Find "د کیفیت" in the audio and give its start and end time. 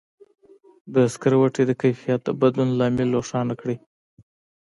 1.67-2.21